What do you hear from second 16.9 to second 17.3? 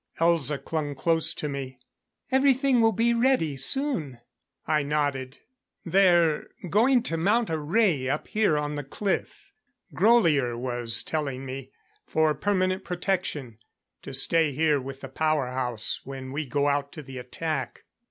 to the